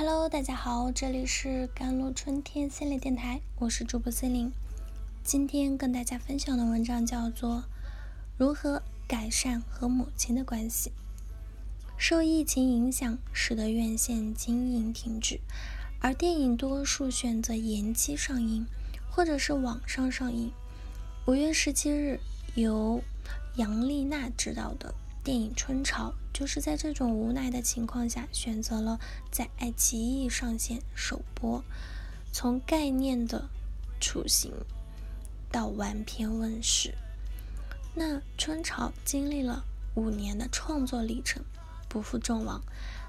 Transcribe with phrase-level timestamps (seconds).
[0.00, 4.52] Hello，大家好，这里是甘露春天心理电台，我是主播森林。
[5.24, 7.56] 今天跟大家分享的文章叫做
[8.36, 10.90] 《如何改善和母亲的关系》。
[11.96, 15.40] 受疫情影响，使得院线经营停止，
[16.00, 18.64] 而电影多数选择延期上映，
[19.10, 20.52] 或者是网上上映。
[21.26, 22.20] 五月十七日，
[22.54, 23.02] 由
[23.56, 24.94] 杨丽娜执导的
[25.24, 26.10] 电影《春潮》。
[26.38, 31.64] 就是在这种无奈的情况下，选择了在爱奇艺上线首播。
[32.32, 33.48] 从概念的
[34.00, 34.52] 雏形
[35.50, 36.94] 到完片问世，
[37.92, 39.64] 那《春潮》经历了
[39.96, 41.42] 五年的创作历程，
[41.88, 42.62] 不负众望。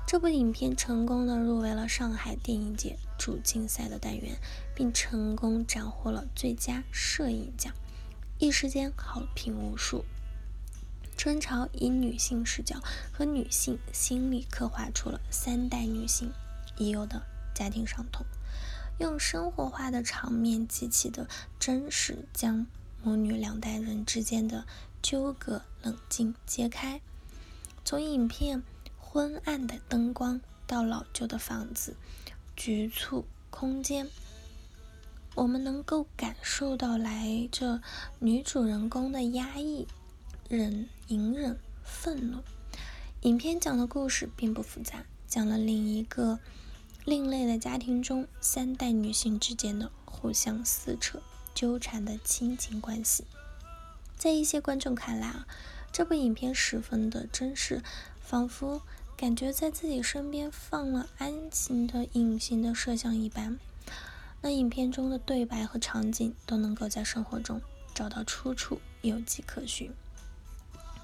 [0.08, 4.40] 这部影片成功的入围了上海电影节主竞赛的单元，
[4.74, 7.72] 并成功斩获了最佳摄影奖，
[8.40, 10.04] 一时间好评无数。
[11.20, 16.32] 春潮以女性视角和女性心理刻画出了三代女性
[16.78, 17.22] 已有的
[17.54, 18.26] 家庭伤痛，
[19.00, 21.28] 用生活化的场面极其的
[21.60, 22.66] 真实，将
[23.04, 24.66] 母女两代人之间的
[25.02, 27.02] 纠葛冷静揭开。
[27.84, 28.64] 从影片
[28.98, 31.98] 昏暗的灯光到老旧的房子、
[32.56, 34.08] 局促空间，
[35.36, 37.82] 我们能够感受到来着
[38.20, 39.86] 女主人公的压抑。
[40.50, 42.42] 忍、隐忍、愤怒。
[43.22, 46.40] 影片讲的故事并不复杂，讲了另一个
[47.06, 51.22] 另类的家庭中三代女性之间的互相撕扯、
[51.54, 53.26] 纠缠的亲情关系。
[54.18, 55.48] 在一些观众看来啊，
[55.92, 57.84] 这部影片十分的真实，
[58.20, 58.82] 仿佛
[59.16, 63.60] 感觉在自己身边放了安静的隐形的摄像一般。
[64.42, 67.62] 那影片中的对白和场景都能够在生活中
[67.94, 69.94] 找到出处，有迹可循。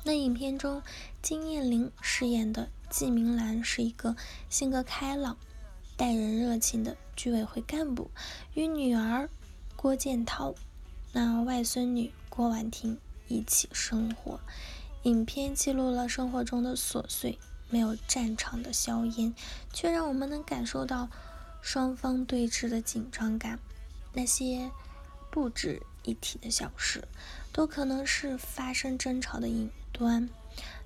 [0.08, 0.84] 那影片中，
[1.24, 4.16] 金燕玲饰演的季明兰是一个
[4.52, 5.36] 性格开朗、
[5.98, 8.12] 待人热情的居委会干部，
[8.54, 9.28] 与女儿
[9.76, 10.54] 郭建涛、
[11.12, 14.40] 那外孙女郭婉婷一起生活。
[15.02, 17.40] 影片记录了生活中的琐碎，
[17.72, 19.34] 没有战场的硝烟，
[19.74, 21.10] 却让我们能感受到
[21.64, 23.58] 双方对峙的紧张感。
[24.14, 24.70] 那些
[25.32, 27.08] 不值一提的小事，
[27.52, 29.72] 都可能是发生争吵的引。
[29.98, 30.30] 端，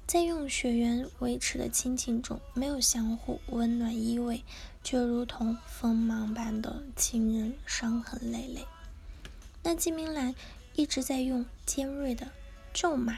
[0.05, 4.43] 在用血缘维持的亲情中，没有相互温暖依偎，
[4.83, 8.65] 却如同锋芒般的亲人，伤痕累累。
[9.63, 10.35] 那金明兰
[10.75, 12.27] 一直在用尖锐的
[12.71, 13.17] 咒骂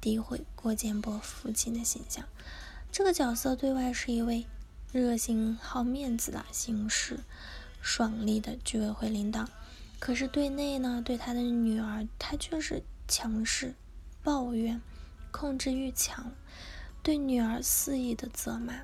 [0.00, 2.24] 诋毁郭建波父亲的形象。
[2.92, 4.46] 这个角色对外是一位
[4.92, 7.18] 热心好面子的行事
[7.80, 9.48] 爽利的居委会领导，
[9.98, 13.74] 可是对内呢，对他的女儿，他却是强势
[14.22, 14.80] 抱怨。
[15.32, 16.30] 控制欲强，
[17.02, 18.82] 对女儿肆意的责骂，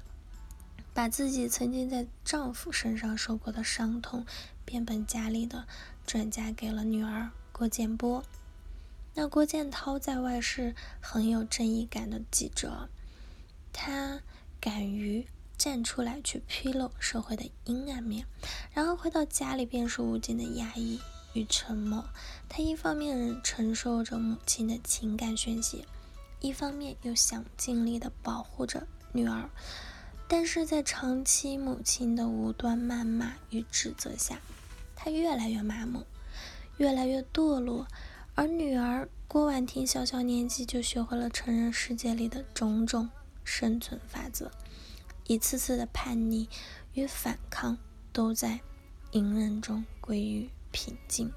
[0.93, 4.27] 把自己曾经在丈夫身上受过的伤痛
[4.65, 5.67] 变本加厉的
[6.05, 8.25] 转嫁给了女儿郭建波。
[9.15, 12.89] 那郭建涛在外是很有正义感的记者，
[13.73, 14.21] 他
[14.61, 15.27] 敢于
[15.57, 18.27] 站出来去披露社会的阴暗面，
[18.73, 21.01] 然后回到家里便是无尽的压抑
[21.35, 22.05] 与沉默。
[22.49, 25.85] 他一方面承受着母亲的情感宣泄。
[26.41, 29.51] 一方面又想尽力的保护着女儿，
[30.29, 34.41] 但是在长期母亲的无端谩骂与指责下，
[34.95, 36.05] 他越来越麻木，
[36.77, 37.89] 越来越堕落。
[38.37, 43.11] 而女儿郭婉婷小小年纪就学会了成人世界里的种种
[43.43, 44.53] 生存法则，
[45.27, 46.49] 一次次的叛逆
[46.93, 47.77] 与反抗
[48.13, 48.61] 都在
[49.11, 51.33] 隐忍中归于平静。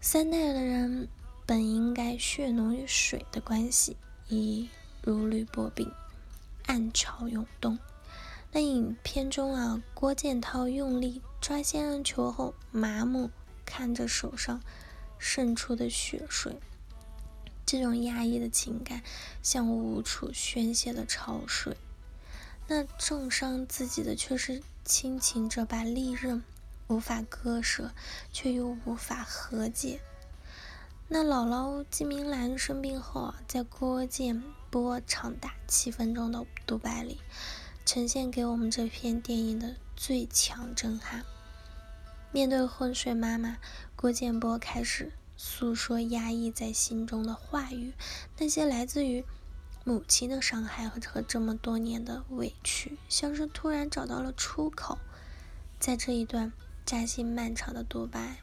[0.00, 1.08] 三代的人。
[1.52, 4.70] 本应该血浓于水的关系，已
[5.02, 5.92] 如履薄冰，
[6.64, 7.78] 暗潮涌动。
[8.52, 13.30] 那影片中啊，郭建涛用力抓仙人球后，麻木
[13.66, 14.62] 看着手上
[15.18, 16.56] 渗出的血水，
[17.66, 19.02] 这种压抑的情感
[19.42, 21.76] 像无处宣泄的潮水。
[22.66, 26.42] 那重伤自己的却是亲情这把利刃，
[26.88, 27.92] 无法割舍，
[28.32, 30.00] 却又无法和解。
[31.14, 37.20] 那姥姥季明兰生病后啊，在郭建波长达七分钟的独白里，
[37.84, 41.22] 呈现给我们这片电影的最强震撼。
[42.32, 43.58] 面对昏睡妈妈，
[43.94, 47.92] 郭建波开始诉说压抑在心中的话语，
[48.38, 49.22] 那些来自于
[49.84, 54.96] 母亲的伤害和和这么多年的委屈，像是突然找到了出口。
[55.78, 56.50] 在这一段
[56.86, 58.38] 扎心漫长的独白。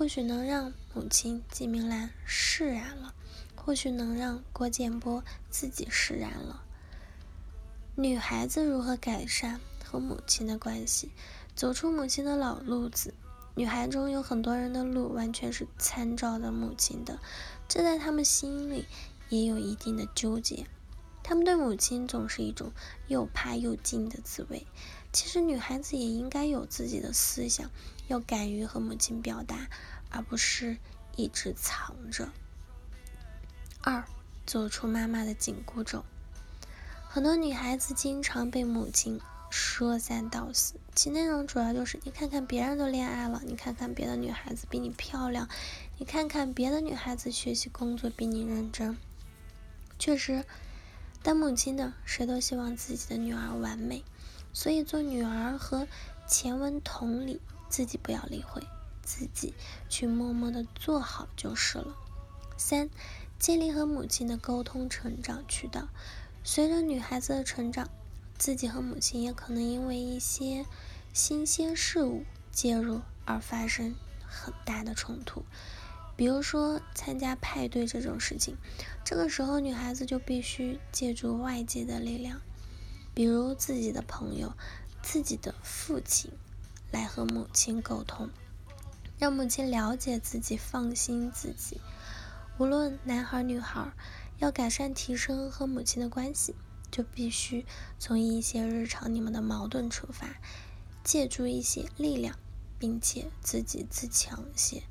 [0.00, 3.12] 或许能让母亲季明兰释然了，
[3.54, 6.62] 或许能让郭建波自己释然了。
[7.96, 11.10] 女孩子如何改善和母亲的关系，
[11.54, 13.12] 走出母亲的老路子。
[13.54, 17.18] 女孩中有很多人的路完全是参照的母亲的，
[17.68, 18.86] 这在他们心里
[19.28, 20.64] 也有一定的纠结。
[21.22, 22.72] 他们对母亲总是一种
[23.06, 24.66] 又怕又敬的滋味。
[25.12, 27.70] 其实女孩子也应该有自己的思想，
[28.08, 29.68] 要敢于和母亲表达，
[30.08, 30.78] 而不是
[31.16, 32.30] 一直藏着。
[33.82, 34.04] 二，
[34.46, 36.04] 走出妈妈的紧箍咒。
[37.08, 39.20] 很多女孩子经常被母亲
[39.50, 45.48] 说三道四，其内容主要就是：你看看别人都恋爱了，你看看别的女孩子比你漂亮，
[45.98, 48.96] 你看看别的女孩子学习工作比你认真。
[49.98, 50.44] 确实，
[51.22, 54.02] 当母亲的谁都希望自己的女儿完美，
[54.54, 55.86] 所以做女儿和
[56.26, 58.62] 前文同理，自己不要理会，
[59.02, 59.52] 自己
[59.88, 61.94] 去默默的做好就是了。
[62.56, 62.88] 三，
[63.38, 65.88] 建立和母亲的沟通成长渠道。
[66.42, 67.90] 随着女孩子的成长，
[68.38, 70.64] 自己和母亲也可能因为一些
[71.12, 73.94] 新鲜事物介入而发生
[74.26, 75.44] 很大的冲突。
[76.20, 78.58] 比如说参加派对这种事情，
[79.02, 82.42] 这个时候女孩子就必须借助外界的力量，
[83.14, 84.52] 比如自己的朋友、
[85.02, 86.30] 自己的父亲，
[86.90, 88.28] 来和母亲沟通，
[89.18, 91.80] 让母亲了解自己、放心自己。
[92.58, 93.90] 无论男孩女孩。
[94.40, 96.54] 要改善、提升和母亲的关系，
[96.90, 97.64] 就必须
[97.98, 100.28] 从一些日常你们的矛盾出发，
[101.02, 102.38] 借助一些力量，
[102.78, 104.82] 并且自己自强些。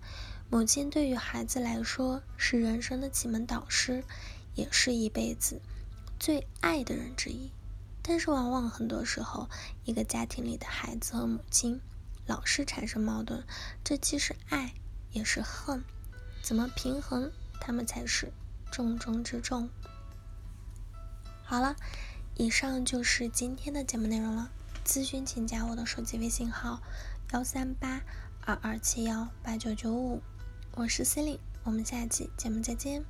[0.51, 4.03] 母亲对于孩子来说是人生的启蒙导师，
[4.55, 5.61] 也是一辈子
[6.19, 7.51] 最爱的人之一。
[8.01, 9.47] 但是，往往很多时候，
[9.85, 11.79] 一个家庭里的孩子和母亲
[12.25, 13.43] 老是产生矛盾，
[13.83, 14.73] 这既是爱
[15.11, 15.83] 也是恨，
[16.41, 17.31] 怎么平衡
[17.61, 18.33] 他们才是？
[18.71, 19.69] 重中之重。
[21.43, 21.75] 好了，
[22.35, 24.49] 以上就是今天的节目内容了。
[24.83, 26.81] 咨询请加我的手机微信号：
[27.33, 28.01] 幺三八
[28.41, 30.21] 二二七幺八九九五，
[30.75, 33.03] 我是 c e l i n e 我们下期节目再见。